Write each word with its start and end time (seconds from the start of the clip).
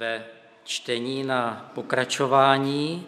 Ve 0.00 0.22
čtení 0.64 1.24
na 1.24 1.70
pokračování 1.74 3.06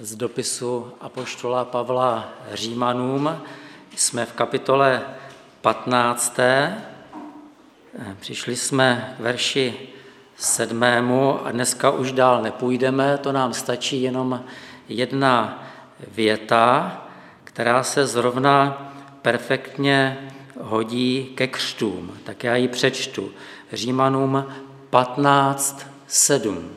z 0.00 0.16
dopisu 0.16 0.92
Apoštola 1.00 1.64
Pavla 1.64 2.28
Římanům 2.52 3.42
jsme 3.96 4.26
v 4.26 4.32
kapitole 4.32 5.02
15. 5.60 6.38
Přišli 8.20 8.56
jsme 8.56 9.14
k 9.16 9.20
verši 9.20 9.88
sedmému 10.36 11.46
a 11.46 11.52
dneska 11.52 11.90
už 11.90 12.12
dál 12.12 12.42
nepůjdeme, 12.42 13.18
to 13.18 13.32
nám 13.32 13.54
stačí 13.54 14.02
jenom 14.02 14.44
jedna 14.88 15.64
věta, 16.08 17.02
která 17.44 17.82
se 17.82 18.06
zrovna 18.06 18.92
perfektně 19.22 20.28
hodí 20.60 21.32
ke 21.34 21.46
křtům. 21.46 22.18
Tak 22.24 22.44
já 22.44 22.56
ji 22.56 22.68
přečtu. 22.68 23.32
Římanům 23.72 24.44
15, 24.90 25.93
7. 26.06 26.70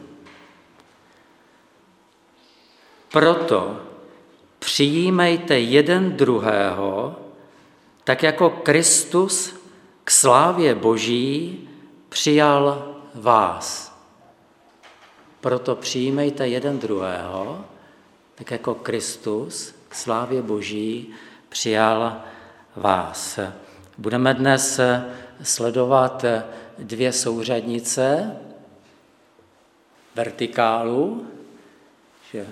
Proto 3.11 3.81
přijímejte 4.59 5.59
jeden 5.59 6.17
druhého, 6.17 7.15
tak 8.03 8.23
jako 8.23 8.49
Kristus 8.49 9.55
k 10.03 10.11
slávě 10.11 10.75
Boží 10.75 11.69
přijal 12.09 12.95
vás. 13.13 13.97
Proto 15.41 15.75
přijímejte 15.75 16.47
jeden 16.47 16.79
druhého, 16.79 17.65
tak 18.35 18.51
jako 18.51 18.75
Kristus 18.75 19.75
k 19.89 19.95
slávě 19.95 20.41
Boží 20.41 21.13
přijal 21.49 22.17
vás. 22.75 23.39
Budeme 23.97 24.33
dnes 24.33 24.79
sledovat 25.43 26.25
dvě 26.79 27.13
souřadnice, 27.13 28.37
vertikálu, 30.17 31.27
že 32.31 32.47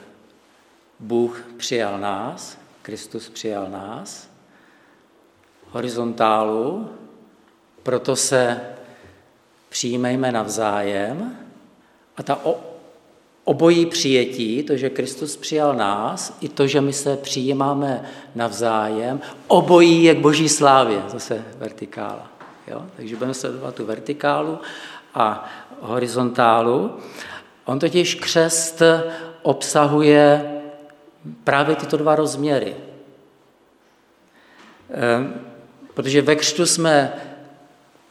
Bůh 1.00 1.46
přijal 1.58 2.00
nás, 2.00 2.58
Kristus 2.82 3.30
přijal 3.30 3.70
nás, 3.70 4.30
horizontálu, 5.70 6.90
proto 7.84 8.16
se 8.16 8.62
přijmejme 9.70 10.32
navzájem 10.32 11.38
a 12.18 12.24
ta 12.24 12.40
obojí 13.44 13.86
přijetí, 13.86 14.64
to, 14.64 14.78
že 14.78 14.90
Kristus 14.90 15.38
přijal 15.38 15.74
nás, 15.74 16.38
i 16.42 16.50
to, 16.50 16.68
že 16.68 16.82
my 16.82 16.94
se 16.94 17.18
přijímáme 17.18 18.10
navzájem, 18.36 19.22
obojí 19.48 20.04
je 20.04 20.16
k 20.16 20.20
boží 20.20 20.50
slávě, 20.50 21.04
zase 21.08 21.46
vertikála. 21.58 22.32
Jo? 22.68 22.86
Takže 22.96 23.16
budeme 23.16 23.34
sledovat 23.34 23.76
tu 23.76 23.86
vertikálu 23.86 24.60
a 25.14 25.50
horizontálu. 25.82 26.92
On 27.66 27.80
totiž 27.80 28.16
křest 28.16 28.82
obsahuje 29.42 30.52
právě 31.44 31.76
tyto 31.76 31.98
dva 31.98 32.16
rozměry. 32.16 32.76
Ehm, 34.90 35.34
protože 35.94 36.22
ve 36.22 36.36
křtu 36.36 36.66
jsme 36.66 37.14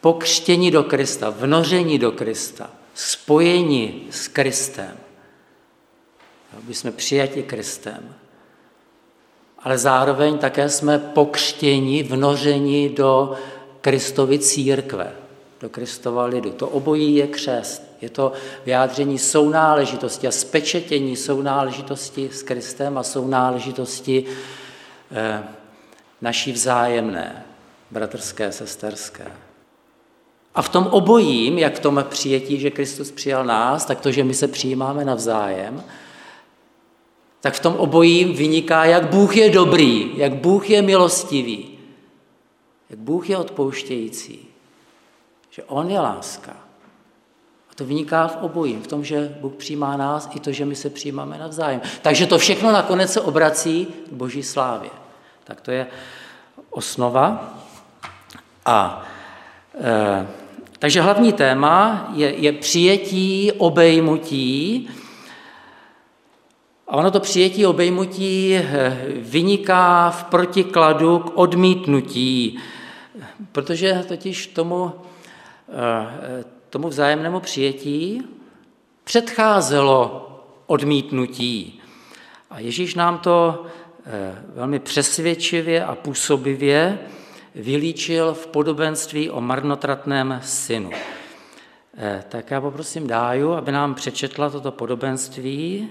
pokřtěni 0.01 0.71
do 0.71 0.83
Krista, 0.83 1.31
vnoření 1.31 1.99
do 1.99 2.13
Krista, 2.13 2.71
spojeni 2.95 4.03
s 4.11 4.29
Kristem. 4.29 4.97
My 6.67 6.75
jsme 6.75 6.91
přijati 6.91 7.43
Kristem. 7.43 8.15
Ale 9.59 9.79
zároveň 9.79 10.39
také 10.39 10.69
jsme 10.69 10.99
pokřtěni, 10.99 12.03
vnořeni 12.03 12.89
do 12.89 13.35
Kristovy 13.81 14.39
církve, 14.39 15.13
do 15.65 15.71
Kristova 15.71 16.25
lidu. 16.25 16.51
To 16.51 16.69
obojí 16.69 17.17
je 17.17 17.27
křest. 17.27 17.83
Je 18.01 18.11
to 18.11 18.33
vyjádření 18.65 19.19
sounáležitosti 19.19 20.29
a 20.29 20.31
spečetění 20.31 21.17
sounáležitosti 21.17 22.31
s 22.33 22.43
Kristem 22.43 22.99
a 22.99 23.03
sounáležitosti 23.03 24.25
eh, 25.13 25.43
naší 26.21 26.53
vzájemné, 26.53 27.45
bratrské, 27.91 28.53
sesterské. 28.53 29.25
A 30.55 30.63
v 30.63 30.69
tom 30.69 30.87
obojím, 30.87 31.59
jak 31.59 31.77
v 31.77 31.81
tom 31.81 32.05
přijetí, 32.09 32.61
že 32.61 32.71
Kristus 32.71 33.11
přijal 33.11 33.45
nás, 33.45 33.85
tak 33.85 34.01
to, 34.01 34.13
že 34.13 34.25
my 34.25 34.35
se 34.35 34.49
přijímáme 34.49 35.05
navzájem, 35.05 35.85
tak 37.41 37.55
v 37.55 37.61
tom 37.61 37.75
obojím 37.75 38.35
vyniká, 38.35 38.85
jak 38.85 39.09
Bůh 39.09 39.37
je 39.37 39.51
dobrý, 39.51 40.11
jak 40.17 40.35
Bůh 40.35 40.71
je 40.71 40.83
milostivý, 40.83 41.79
jak 42.91 42.99
Bůh 42.99 43.31
je 43.31 43.37
odpouštějící, 43.37 44.54
že 45.55 45.65
On 45.65 45.91
je 45.91 46.01
láska. 46.01 46.53
A 47.71 47.75
to 47.75 47.85
vyniká 47.85 48.29
v 48.29 48.37
obojím, 48.41 48.83
v 48.83 48.87
tom, 48.87 49.05
že 49.05 49.37
Bůh 49.41 49.53
přijímá 49.53 49.97
nás 49.97 50.29
i 50.35 50.41
to, 50.41 50.53
že 50.53 50.65
my 50.65 50.77
se 50.77 50.91
přijímáme 50.91 51.39
navzájem. 51.39 51.81
Takže 52.03 52.27
to 52.27 52.39
všechno 52.39 52.73
nakonec 52.73 53.13
se 53.13 53.21
obrací 53.21 53.87
k 54.11 54.13
boží 54.13 54.43
slávě. 54.43 54.91
Tak 55.45 55.61
to 55.61 55.71
je 55.71 55.87
osnova. 56.71 57.55
A 58.67 59.07
e, 59.81 60.27
takže 60.79 61.01
hlavní 61.01 61.33
téma 61.33 62.09
je, 62.15 62.35
je 62.35 62.53
přijetí, 62.53 63.53
obejmutí. 63.53 64.89
A 66.89 66.97
ono 66.97 67.11
to 67.11 67.21
přijetí, 67.21 67.67
obejmutí 67.67 68.55
eh, 68.55 68.99
vyniká 69.17 70.11
v 70.11 70.25
protikladu 70.25 71.19
k 71.19 71.33
odmítnutí, 71.35 72.59
protože 73.53 74.05
totiž 74.09 74.47
tomu, 74.47 74.93
tomu 76.71 76.89
vzájemnému 76.89 77.41
přijetí 77.41 78.23
předcházelo 79.05 80.31
odmítnutí. 80.67 81.81
A 82.51 82.59
Ježíš 82.59 82.95
nám 82.95 83.19
to 83.19 83.67
eh, 84.07 84.43
velmi 84.55 84.79
přesvědčivě 84.79 85.85
a 85.85 85.95
působivě 85.95 86.99
vylíčil 87.55 88.35
v 88.35 88.47
podobenství 88.47 89.31
o 89.31 89.41
marnotratném 89.41 90.41
synu. 90.45 90.91
Eh, 91.99 92.25
tak 92.29 92.51
já 92.51 92.61
poprosím 92.61 93.07
Dáju, 93.07 93.53
aby 93.53 93.73
nám 93.73 93.95
přečetla 93.95 94.51
toto 94.51 94.73
podobenství. 94.73 95.89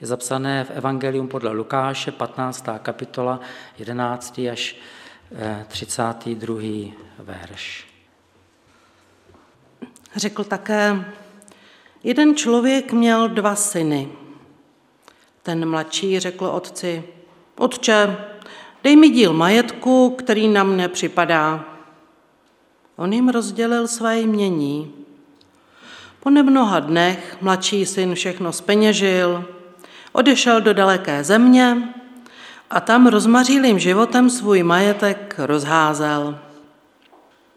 Je 0.00 0.06
zapsané 0.06 0.64
v 0.64 0.70
Evangelium 0.70 1.28
podle 1.28 1.52
Lukáše, 1.52 2.12
15. 2.12 2.78
kapitola, 2.78 3.40
11. 3.78 4.38
až 4.52 4.76
32. 5.68 6.62
Eh, 6.62 6.92
verš. 7.18 7.91
Řekl 10.16 10.44
také, 10.44 11.04
jeden 12.04 12.36
člověk 12.36 12.92
měl 12.92 13.28
dva 13.28 13.54
syny. 13.54 14.08
Ten 15.42 15.68
mladší 15.68 16.20
řekl 16.20 16.44
otci, 16.46 17.04
otče, 17.58 18.16
dej 18.84 18.96
mi 18.96 19.08
díl 19.08 19.32
majetku, 19.32 20.10
který 20.10 20.48
na 20.48 20.64
mne 20.64 20.88
připadá. 20.88 21.64
On 22.96 23.12
jim 23.12 23.28
rozdělil 23.28 23.88
své 23.88 24.20
jmění. 24.20 24.94
Po 26.20 26.30
nemnoha 26.30 26.80
dnech 26.80 27.36
mladší 27.40 27.86
syn 27.86 28.14
všechno 28.14 28.52
speněžil, 28.52 29.44
odešel 30.12 30.60
do 30.60 30.74
daleké 30.74 31.24
země 31.24 31.94
a 32.70 32.80
tam 32.80 33.06
rozmařílým 33.06 33.78
životem 33.78 34.30
svůj 34.30 34.62
majetek 34.62 35.34
rozházel. 35.38 36.38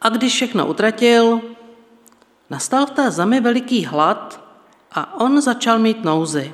A 0.01 0.09
když 0.09 0.33
všechno 0.33 0.67
utratil, 0.67 1.41
nastal 2.49 2.85
v 2.85 2.91
té 2.91 3.11
zemi 3.11 3.41
veliký 3.41 3.85
hlad 3.85 4.41
a 4.91 5.19
on 5.19 5.41
začal 5.41 5.79
mít 5.79 6.03
nouzy. 6.03 6.53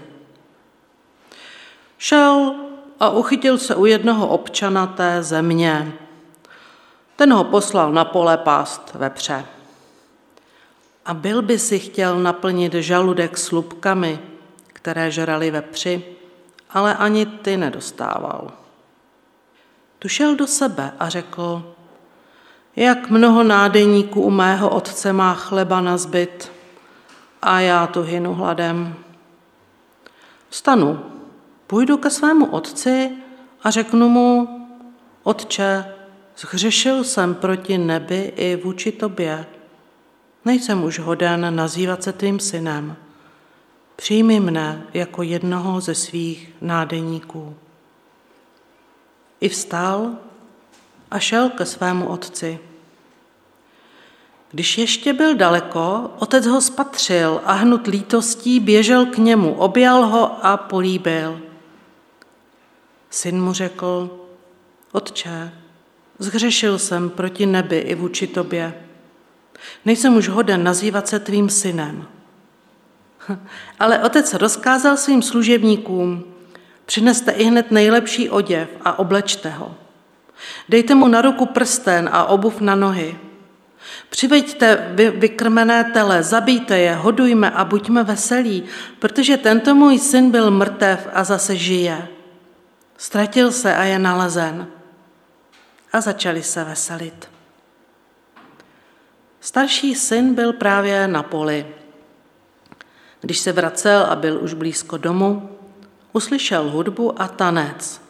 Šel 1.97 2.55
a 2.99 3.09
uchytil 3.09 3.57
se 3.57 3.75
u 3.75 3.85
jednoho 3.85 4.27
občana 4.27 4.87
té 4.87 5.23
země. 5.23 5.93
Ten 7.15 7.33
ho 7.33 7.43
poslal 7.43 7.91
na 7.91 8.05
pole 8.05 8.37
pást 8.37 8.93
vepře. 8.93 9.45
A 11.05 11.13
byl 11.13 11.41
by 11.41 11.59
si 11.59 11.79
chtěl 11.79 12.19
naplnit 12.19 12.73
žaludek 12.73 13.37
slupkami, 13.37 14.19
které 14.67 15.11
žrali 15.11 15.51
vepři, 15.51 16.05
ale 16.69 16.95
ani 16.95 17.25
ty 17.25 17.57
nedostával. 17.57 18.51
Tu 19.99 20.07
šel 20.09 20.35
do 20.35 20.47
sebe 20.47 20.93
a 20.99 21.09
řekl, 21.09 21.75
jak 22.75 23.09
mnoho 23.09 23.43
nádeníků 23.43 24.21
u 24.21 24.29
mého 24.29 24.69
otce 24.69 25.13
má 25.13 25.33
chleba 25.33 25.81
na 25.81 25.97
zbyt 25.97 26.51
a 27.41 27.59
já 27.59 27.87
tu 27.87 28.01
hynu 28.01 28.33
hladem. 28.33 28.95
Vstanu, 30.49 30.99
půjdu 31.67 31.97
ke 31.97 32.09
svému 32.09 32.45
otci 32.45 33.11
a 33.63 33.69
řeknu 33.69 34.09
mu, 34.09 34.47
otče, 35.23 35.85
zhřešil 36.37 37.03
jsem 37.03 37.35
proti 37.35 37.77
nebi 37.77 38.33
i 38.35 38.55
vůči 38.63 38.91
tobě. 38.91 39.45
Nejsem 40.45 40.83
už 40.83 40.99
hoden 40.99 41.55
nazývat 41.55 42.03
se 42.03 42.13
tvým 42.13 42.39
synem. 42.39 42.95
Přijmi 43.95 44.39
mne 44.39 44.83
jako 44.93 45.23
jednoho 45.23 45.81
ze 45.81 45.95
svých 45.95 46.53
nádeníků. 46.61 47.55
I 49.41 49.49
vstal 49.49 50.11
a 51.11 51.19
šel 51.19 51.49
ke 51.49 51.65
svému 51.65 52.07
otci. 52.07 52.59
Když 54.51 54.77
ještě 54.77 55.13
byl 55.13 55.35
daleko, 55.35 56.11
otec 56.19 56.45
ho 56.45 56.61
spatřil 56.61 57.41
a 57.45 57.53
hnut 57.53 57.87
lítostí 57.87 58.59
běžel 58.59 59.05
k 59.05 59.17
němu, 59.17 59.53
objal 59.53 60.05
ho 60.05 60.45
a 60.45 60.57
políbil. 60.57 61.41
Syn 63.09 63.41
mu 63.41 63.53
řekl, 63.53 64.19
otče, 64.91 65.53
zhřešil 66.19 66.79
jsem 66.79 67.09
proti 67.09 67.45
nebi 67.45 67.77
i 67.77 67.95
vůči 67.95 68.27
tobě. 68.27 68.83
Nejsem 69.85 70.17
už 70.17 70.27
hoden 70.29 70.63
nazývat 70.63 71.07
se 71.07 71.19
tvým 71.19 71.49
synem. 71.49 72.07
Ale 73.79 74.03
otec 74.03 74.33
rozkázal 74.33 74.97
svým 74.97 75.21
služebníkům, 75.21 76.23
přineste 76.85 77.31
i 77.31 77.43
hned 77.43 77.71
nejlepší 77.71 78.29
oděv 78.29 78.69
a 78.81 78.99
oblečte 78.99 79.49
ho. 79.49 79.75
Dejte 80.69 80.95
mu 80.95 81.07
na 81.07 81.21
ruku 81.21 81.45
prsten 81.45 82.09
a 82.11 82.25
obuv 82.25 82.61
na 82.61 82.75
nohy. 82.75 83.17
Přiveďte 84.09 84.91
vy, 84.91 85.09
vykrmené 85.09 85.83
tele, 85.83 86.23
zabijte 86.23 86.79
je, 86.79 86.95
hodujme 86.95 87.51
a 87.51 87.65
buďme 87.65 88.03
veselí, 88.03 88.63
protože 88.99 89.37
tento 89.37 89.75
můj 89.75 89.99
syn 89.99 90.31
byl 90.31 90.51
mrtev 90.51 91.07
a 91.13 91.23
zase 91.23 91.55
žije. 91.55 92.07
Ztratil 92.97 93.51
se 93.51 93.75
a 93.75 93.83
je 93.83 93.99
nalezen. 93.99 94.67
A 95.93 96.01
začali 96.01 96.43
se 96.43 96.63
veselit. 96.63 97.29
Starší 99.39 99.95
syn 99.95 100.33
byl 100.33 100.53
právě 100.53 101.07
na 101.07 101.23
poli. 101.23 101.65
Když 103.21 103.39
se 103.39 103.51
vracel 103.51 104.05
a 104.09 104.15
byl 104.15 104.39
už 104.41 104.53
blízko 104.53 104.97
domu, 104.97 105.49
uslyšel 106.13 106.69
hudbu 106.69 107.21
a 107.21 107.27
tanec. 107.27 108.01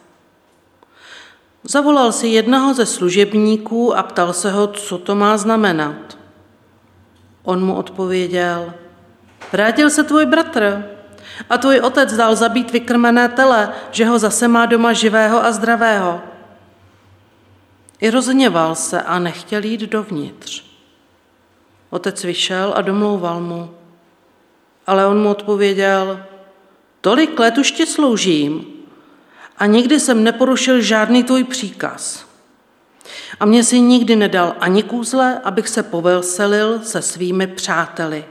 Zavolal 1.64 2.12
si 2.12 2.26
jednoho 2.26 2.74
ze 2.74 2.86
služebníků 2.86 3.96
a 3.96 4.02
ptal 4.02 4.32
se 4.32 4.50
ho, 4.50 4.66
co 4.66 4.98
to 4.98 5.14
má 5.14 5.36
znamenat. 5.36 6.18
On 7.42 7.64
mu 7.64 7.74
odpověděl, 7.74 8.74
vrátil 9.52 9.90
se 9.90 10.04
tvůj 10.04 10.26
bratr 10.26 10.84
a 11.50 11.58
tvůj 11.58 11.80
otec 11.80 12.12
dal 12.12 12.36
zabít 12.36 12.70
vykrmené 12.70 13.28
tele, 13.28 13.72
že 13.90 14.06
ho 14.06 14.18
zase 14.18 14.48
má 14.48 14.66
doma 14.66 14.92
živého 14.92 15.44
a 15.44 15.52
zdravého. 15.52 16.20
I 18.00 18.10
rozněval 18.10 18.74
se 18.74 19.02
a 19.02 19.18
nechtěl 19.18 19.64
jít 19.64 19.80
dovnitř. 19.80 20.64
Otec 21.90 22.24
vyšel 22.24 22.72
a 22.76 22.80
domlouval 22.80 23.40
mu. 23.40 23.70
Ale 24.86 25.06
on 25.06 25.22
mu 25.22 25.30
odpověděl, 25.30 26.24
tolik 27.00 27.38
let 27.38 27.58
už 27.58 27.70
ti 27.70 27.86
sloužím 27.86 28.81
a 29.62 29.66
nikdy 29.66 30.00
jsem 30.00 30.24
neporušil 30.24 30.80
žádný 30.80 31.24
tvůj 31.24 31.44
příkaz. 31.44 32.26
A 33.40 33.44
mě 33.44 33.64
si 33.64 33.80
nikdy 33.80 34.16
nedal 34.16 34.54
ani 34.60 34.82
kůzle, 34.82 35.40
abych 35.44 35.68
se 35.68 35.82
povelselil 35.82 36.80
se 36.80 37.02
svými 37.02 37.46
přáteli. 37.46 38.24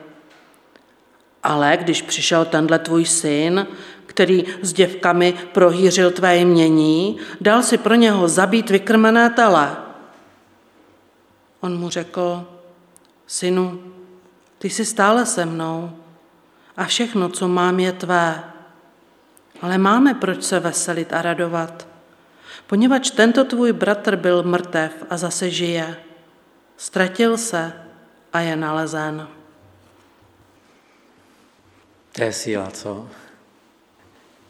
Ale 1.44 1.78
když 1.78 2.02
přišel 2.02 2.46
tenhle 2.46 2.80
tvůj 2.80 3.06
syn, 3.06 3.68
který 4.06 4.44
s 4.62 4.74
děvkami 4.74 5.34
prohýřil 5.52 6.12
tvé 6.12 6.38
jmění, 6.38 7.18
dal 7.42 7.64
si 7.64 7.78
pro 7.78 7.96
něho 7.96 8.28
zabít 8.28 8.70
vykrmené 8.70 9.30
tele. 9.30 9.76
On 11.60 11.78
mu 11.78 11.90
řekl, 11.90 12.48
synu, 13.28 13.80
ty 14.58 14.70
jsi 14.70 14.86
stále 14.86 15.26
se 15.26 15.46
mnou 15.46 15.92
a 16.78 16.86
všechno, 16.86 17.30
co 17.30 17.48
mám, 17.48 17.80
je 17.80 17.92
tvé. 17.92 18.44
Ale 19.62 19.78
máme 19.78 20.14
proč 20.14 20.44
se 20.44 20.60
veselit 20.60 21.14
a 21.14 21.22
radovat, 21.22 21.88
poněvadž 22.68 23.10
tento 23.10 23.44
tvůj 23.44 23.74
bratr 23.74 24.16
byl 24.16 24.44
mrtev 24.44 24.92
a 25.10 25.18
zase 25.18 25.50
žije. 25.50 25.96
Ztratil 26.78 27.38
se 27.38 27.74
a 28.34 28.40
je 28.40 28.56
nalezen. 28.56 29.28
To 32.12 32.24
je 32.24 32.34
síla, 32.34 32.72
co? 32.72 33.08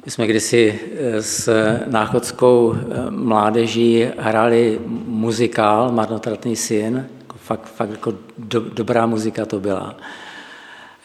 My 0.05 0.11
jsme 0.11 0.27
kdysi 0.27 0.79
eh, 0.93 1.21
s 1.21 1.49
náchodskou 1.87 2.75
eh, 2.75 3.11
mládeží 3.11 4.09
hráli 4.17 4.79
muzikál 5.05 5.91
Marnotratný 5.91 6.55
syn. 6.55 7.09
Jako 7.19 7.37
fakt, 7.37 7.65
fakt 7.65 7.89
jako 7.89 8.13
do, 8.37 8.59
dobrá 8.59 9.05
muzika 9.05 9.45
to 9.45 9.59
byla. 9.59 9.95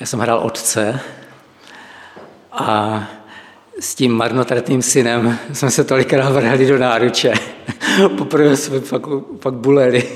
Já 0.00 0.06
jsem 0.06 0.20
hrál 0.20 0.38
otce 0.38 1.00
a 2.52 3.02
s 3.81 3.94
tím 3.94 4.12
marnotratným 4.12 4.82
synem 4.82 5.38
jsme 5.52 5.70
se 5.70 5.84
tolikrát 5.84 6.32
vrhali 6.32 6.67
do 6.67 6.78
náruče. 6.78 7.32
Poprvé 8.19 8.56
jsme 8.56 8.81
fakt, 8.81 9.06
fakt 9.40 9.55
buleli. 9.55 10.08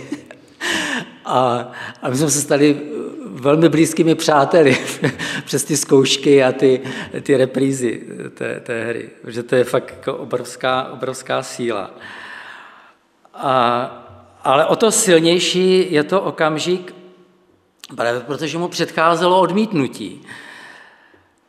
A, 1.24 1.72
a 2.02 2.08
my 2.08 2.16
jsme 2.16 2.30
se 2.30 2.40
stali 2.40 2.80
velmi 3.26 3.68
blízkými 3.68 4.14
přáteli 4.14 4.78
přes 5.44 5.64
ty 5.64 5.76
zkoušky 5.76 6.44
a 6.44 6.52
ty, 6.52 6.80
ty 7.22 7.36
reprízy 7.36 8.02
té, 8.34 8.60
té 8.60 8.84
hry. 8.84 9.10
Protože 9.22 9.42
to 9.42 9.54
je 9.54 9.64
fakt 9.64 9.94
jako 9.96 10.14
obrovská, 10.14 10.92
obrovská 10.92 11.42
síla. 11.42 11.90
A, 13.34 13.82
ale 14.44 14.66
o 14.66 14.76
to 14.76 14.90
silnější 14.90 15.92
je 15.92 16.04
to 16.04 16.22
okamžik, 16.22 16.94
protože 18.26 18.58
mu 18.58 18.68
předcházelo 18.68 19.40
odmítnutí. 19.40 20.22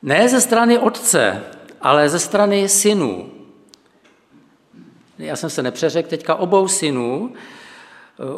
Ne 0.02 0.30
ze 0.30 0.42
strany 0.42 0.78
otce, 0.80 1.44
ale 1.82 2.10
ze 2.10 2.20
strany 2.20 2.70
synů. 2.70 3.32
Já 5.20 5.36
jsem 5.36 5.50
se 5.50 5.64
nepřeřekl 5.64 6.10
teďka 6.10 6.36
obou 6.36 6.68
synů, 6.68 7.34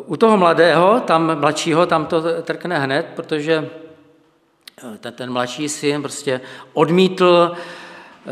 u 0.06 0.18
toho 0.18 0.38
mladého, 0.38 1.00
tam 1.00 1.40
mladšího, 1.40 1.86
tam 1.86 2.06
to 2.06 2.42
trkne 2.42 2.80
hned, 2.80 3.06
protože 3.16 3.70
eh, 4.84 4.98
ten, 4.98 5.14
ten 5.14 5.32
mladší 5.32 5.70
syn 5.70 6.02
prostě 6.02 6.42
odmítl 6.74 7.52
eh, 7.52 8.32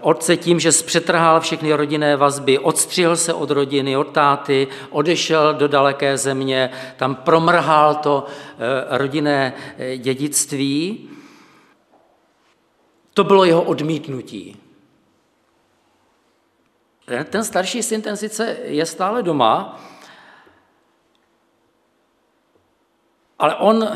otce 0.00 0.36
tím, 0.36 0.60
že 0.60 0.72
zpřetrhal 0.72 1.40
všechny 1.40 1.72
rodinné 1.72 2.16
vazby, 2.16 2.58
odstřihl 2.58 3.16
se 3.16 3.34
od 3.34 3.50
rodiny, 3.50 3.96
od 3.96 4.08
táty, 4.08 4.68
odešel 4.90 5.54
do 5.54 5.68
daleké 5.68 6.18
země, 6.18 6.70
tam 6.96 7.14
promrhal 7.14 7.94
to 7.94 8.26
eh, 8.26 8.98
rodinné 8.98 9.52
dědictví. 9.96 11.10
To 13.14 13.24
bylo 13.24 13.44
jeho 13.44 13.62
odmítnutí. 13.62 14.56
Ten 17.30 17.44
starší 17.44 17.82
syn, 17.82 18.02
ten 18.02 18.16
sice 18.16 18.56
je 18.64 18.86
stále 18.86 19.22
doma, 19.22 19.80
Ale 23.38 23.54
on 23.54 23.88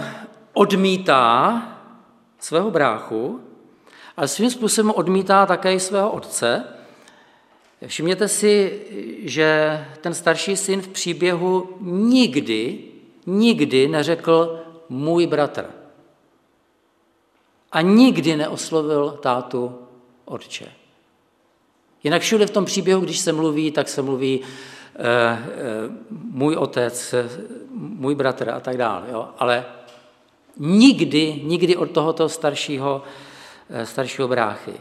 odmítá 0.53 1.63
svého 2.39 2.71
bráchu, 2.71 3.41
ale 4.17 4.29
svým 4.29 4.51
způsobem 4.51 4.93
odmítá 4.97 5.47
také 5.47 5.75
i 5.75 5.81
svého 5.81 6.11
otce. 6.11 6.65
Všimněte 7.87 8.29
si, 8.29 8.83
že 9.25 9.79
ten 10.01 10.15
starší 10.15 10.57
syn 10.57 10.83
v 10.83 10.89
příběhu 10.89 11.77
nikdy, 11.81 12.79
nikdy 13.27 13.89
neřekl 13.89 14.61
můj 14.89 15.27
bratr. 15.27 15.78
A 17.73 17.81
nikdy 17.81 18.37
neoslovil 18.37 19.11
tátu 19.11 19.79
otče. 20.25 20.73
Jinak 22.03 22.23
všude 22.23 22.47
v 22.47 22.51
tom 22.51 22.65
příběhu, 22.65 23.01
když 23.01 23.19
se 23.19 23.33
mluví, 23.33 23.71
tak 23.71 23.89
se 23.89 24.03
mluví 24.03 24.45
Eh, 25.01 25.05
eh, 25.05 25.39
můj 26.11 26.57
otec, 26.57 27.15
můj 27.73 28.15
bratr 28.15 28.51
a 28.51 28.61
tak 28.61 28.77
dále. 28.77 29.03
Jo? 29.13 29.29
Ale 29.39 29.65
nikdy, 30.57 31.41
nikdy 31.45 31.77
od 31.77 31.91
tohoto 31.91 32.29
staršího, 32.29 33.03
eh, 33.71 33.87
staršího 33.87 34.29
bráchy. 34.29 34.73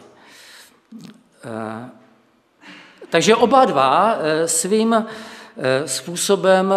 Takže 3.10 3.36
oba 3.36 3.66
dva 3.66 4.18
svým 4.46 5.06
způsobem 5.86 6.74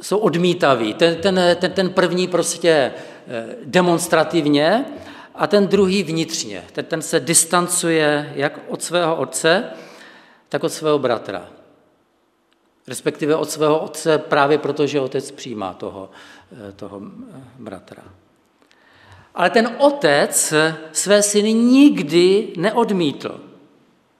jsou 0.00 0.18
odmítaví. 0.18 0.94
Ten, 0.94 1.16
ten, 1.16 1.40
ten, 1.56 1.72
ten 1.72 1.90
první 1.90 2.28
prostě 2.28 2.92
demonstrativně 3.64 4.84
a 5.34 5.46
ten 5.46 5.66
druhý 5.66 6.02
vnitřně. 6.02 6.64
Ten, 6.72 6.84
ten 6.84 7.02
se 7.02 7.20
distancuje 7.20 8.32
jak 8.34 8.60
od 8.68 8.82
svého 8.82 9.16
otce, 9.16 9.64
tak 10.48 10.64
od 10.64 10.72
svého 10.72 10.98
bratra 10.98 11.48
respektive 12.88 13.36
od 13.36 13.50
svého 13.50 13.78
otce 13.78 14.18
právě 14.18 14.58
proto, 14.58 14.86
že 14.86 15.00
otec 15.00 15.30
přijímá 15.30 15.74
toho, 15.74 16.10
eh, 16.68 16.72
toho 16.72 17.02
eh, 17.02 17.40
bratra. 17.58 18.02
Ale 19.34 19.50
ten 19.50 19.76
otec 19.78 20.54
své 20.92 21.22
syny 21.22 21.52
nikdy 21.52 22.52
neodmítl. 22.56 23.40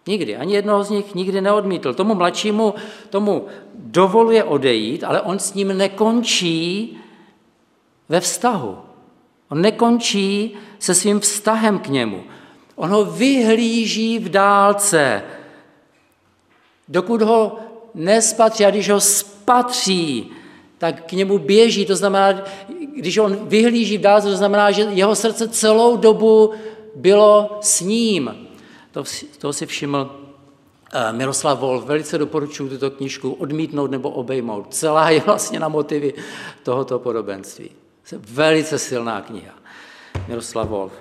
Nikdy, 0.06 0.36
ani 0.36 0.54
jednoho 0.54 0.84
z 0.84 0.90
nich 0.90 1.14
nikdy 1.14 1.40
neodmítl. 1.40 1.94
Tomu 1.94 2.14
mladšímu 2.14 2.74
tomu 3.10 3.46
dovoluje 3.74 4.44
odejít, 4.44 5.04
ale 5.04 5.20
on 5.20 5.38
s 5.38 5.54
ním 5.54 5.78
nekončí 5.78 6.98
ve 8.08 8.20
vztahu. 8.20 8.78
On 9.50 9.60
nekončí 9.60 10.54
se 10.78 10.94
svým 10.94 11.20
vztahem 11.20 11.78
k 11.78 11.88
němu. 11.88 12.24
On 12.74 12.90
ho 12.90 13.04
vyhlíží 13.04 14.18
v 14.18 14.28
dálce, 14.28 15.22
dokud 16.88 17.22
ho 17.22 17.58
nespatří 17.94 18.64
a 18.64 18.70
když 18.70 18.90
ho 18.90 19.00
spatří, 19.00 20.30
tak 20.78 21.06
k 21.06 21.12
němu 21.12 21.38
běží. 21.38 21.86
To 21.86 21.96
znamená, 21.96 22.42
když 22.96 23.18
on 23.18 23.38
vyhlíží 23.42 23.98
v 23.98 24.00
dálce, 24.00 24.28
to 24.28 24.36
znamená, 24.36 24.70
že 24.70 24.82
jeho 24.82 25.14
srdce 25.14 25.48
celou 25.48 25.96
dobu 25.96 26.52
bylo 26.96 27.58
s 27.60 27.80
ním. 27.80 28.41
To, 28.92 29.04
toho 29.38 29.52
si 29.52 29.66
všiml 29.66 30.10
eh, 30.92 31.12
Miroslav 31.12 31.58
Wolf, 31.58 31.84
velice 31.84 32.18
doporučuji 32.18 32.68
tuto 32.68 32.90
knižku 32.90 33.32
odmítnout 33.32 33.90
nebo 33.90 34.10
obejmout. 34.10 34.74
Celá 34.74 35.10
je 35.10 35.20
vlastně 35.20 35.60
na 35.60 35.68
motivy 35.68 36.14
tohoto 36.62 36.98
podobenství. 36.98 37.70
Velice 38.12 38.78
silná 38.78 39.20
kniha. 39.20 39.54
Miroslav 40.28 40.68
Wolf. 40.68 40.92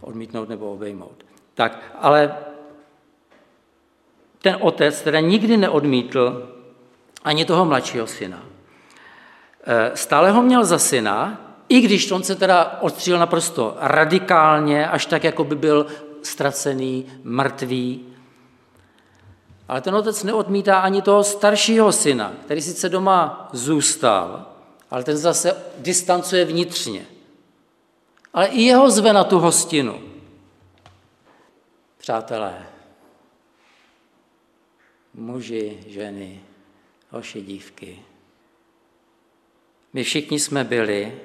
Odmítnout 0.00 0.48
nebo 0.48 0.72
obejmout. 0.72 1.24
Tak, 1.54 1.96
ale 2.00 2.36
ten 4.38 4.56
otec 4.60 5.02
teda 5.02 5.20
nikdy 5.20 5.56
neodmítl 5.56 6.52
ani 7.24 7.44
toho 7.44 7.64
mladšího 7.64 8.06
syna. 8.06 8.42
E, 9.64 9.96
stále 9.96 10.30
ho 10.30 10.42
měl 10.42 10.64
za 10.64 10.78
syna, 10.78 11.40
i 11.68 11.80
když 11.80 12.10
on 12.10 12.22
se 12.22 12.34
teda 12.34 12.78
odstříl 12.80 13.18
naprosto 13.18 13.76
radikálně, 13.80 14.88
až 14.88 15.06
tak, 15.06 15.24
jako 15.24 15.44
by 15.44 15.56
byl 15.56 15.86
ztracený, 16.26 17.06
mrtvý. 17.22 18.14
Ale 19.68 19.80
ten 19.80 19.94
otec 19.94 20.22
neodmítá 20.22 20.80
ani 20.80 21.02
toho 21.02 21.24
staršího 21.24 21.92
syna, 21.92 22.32
který 22.44 22.62
sice 22.62 22.88
doma 22.88 23.48
zůstal, 23.52 24.46
ale 24.90 25.04
ten 25.04 25.16
zase 25.16 25.56
distancuje 25.78 26.44
vnitřně. 26.44 27.06
Ale 28.34 28.46
i 28.46 28.62
jeho 28.62 28.90
zve 28.90 29.12
na 29.12 29.24
tu 29.24 29.38
hostinu. 29.38 30.00
Přátelé, 31.98 32.66
muži, 35.14 35.84
ženy, 35.86 36.40
hoši, 37.10 37.42
dívky. 37.42 38.02
My 39.92 40.04
všichni 40.04 40.40
jsme 40.40 40.64
byli 40.64 41.20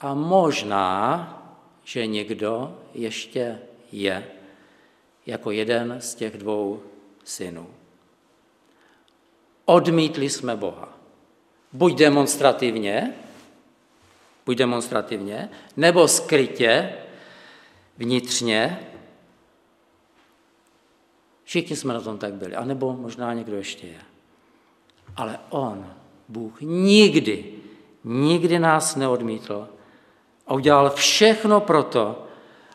a 0.00 0.14
možná, 0.14 1.41
že 1.84 2.06
někdo 2.06 2.78
ještě 2.94 3.58
je 3.92 4.26
jako 5.26 5.50
jeden 5.50 5.96
z 6.00 6.14
těch 6.14 6.36
dvou 6.36 6.82
synů. 7.24 7.66
Odmítli 9.64 10.30
jsme 10.30 10.56
Boha. 10.56 10.98
Buď 11.72 11.98
demonstrativně, 11.98 13.14
buď 14.46 14.56
demonstrativně, 14.56 15.48
nebo 15.76 16.08
skrytě, 16.08 16.92
vnitřně, 17.98 18.78
Všichni 21.52 21.76
jsme 21.76 21.94
na 21.94 22.00
tom 22.00 22.18
tak 22.18 22.34
byli, 22.34 22.56
anebo 22.56 22.92
možná 22.92 23.34
někdo 23.34 23.56
ještě 23.56 23.86
je. 23.86 24.00
Ale 25.16 25.38
On, 25.50 25.94
Bůh, 26.28 26.60
nikdy, 26.60 27.54
nikdy 28.04 28.58
nás 28.58 28.96
neodmítl 28.96 29.68
a 30.52 30.54
udělal 30.54 30.90
všechno 30.90 31.60
proto, 31.60 32.24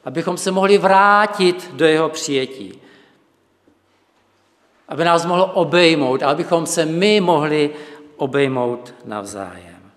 abychom 0.05 0.37
se 0.37 0.51
mohli 0.51 0.77
vrátit 0.77 1.71
do 1.73 1.85
jeho 1.85 2.09
přijetí. 2.09 2.81
Aby 4.87 5.03
nás 5.05 5.25
mohl 5.25 5.51
obejmout, 5.53 6.23
abychom 6.23 6.65
se 6.65 6.85
my 6.85 7.21
mohli 7.21 7.75
obejmout 8.15 8.93
navzájem. 9.05 9.91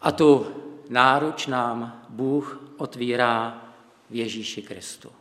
A 0.00 0.12
tu 0.12 0.46
náruč 0.88 1.46
nám 1.46 2.02
Bůh 2.08 2.60
otvírá 2.76 3.62
v 4.10 4.14
Ježíši 4.14 4.62
Kristu. 4.62 5.12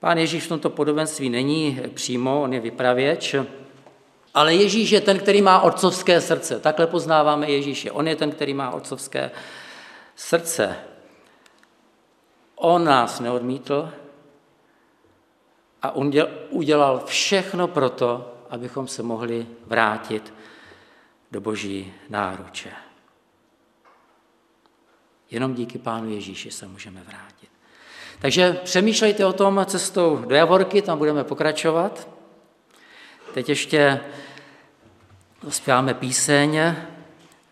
Pán 0.00 0.18
Ježíš 0.18 0.44
v 0.44 0.48
tomto 0.48 0.70
podobenství 0.70 1.30
není 1.30 1.80
přímo, 1.94 2.42
on 2.42 2.52
je 2.52 2.60
vypravěč, 2.60 3.34
ale 4.38 4.54
Ježíš 4.54 4.90
je 4.90 5.00
ten, 5.00 5.18
který 5.18 5.42
má 5.42 5.60
otcovské 5.60 6.20
srdce. 6.20 6.60
Takhle 6.60 6.86
poznáváme 6.86 7.50
Ježíše. 7.50 7.90
On 7.90 8.08
je 8.08 8.16
ten, 8.16 8.30
který 8.30 8.54
má 8.54 8.70
otcovské 8.70 9.30
srdce. 10.16 10.76
On 12.54 12.84
nás 12.84 13.20
neodmítl 13.20 13.90
a 15.82 15.92
udělal 16.50 17.02
všechno 17.06 17.68
pro 17.68 17.90
to, 17.90 18.34
abychom 18.50 18.88
se 18.88 19.02
mohli 19.02 19.46
vrátit 19.66 20.34
do 21.30 21.40
boží 21.40 21.94
náruče. 22.08 22.70
Jenom 25.30 25.54
díky 25.54 25.78
Pánu 25.78 26.10
Ježíši 26.10 26.50
se 26.50 26.66
můžeme 26.66 27.00
vrátit. 27.00 27.50
Takže 28.18 28.52
přemýšlejte 28.52 29.26
o 29.26 29.32
tom 29.32 29.66
cestou 29.66 30.16
do 30.16 30.34
Javorky, 30.34 30.82
tam 30.82 30.98
budeme 30.98 31.24
pokračovat. 31.24 32.08
Teď 33.34 33.48
ještě 33.48 34.00
zpíváme 35.48 35.94
píseň 35.94 36.60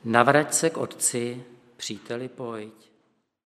Navrať 0.04 0.54
se 0.54 0.70
k 0.70 0.76
otci, 0.76 1.44
příteli 1.76 2.28
pojď. 2.28 2.85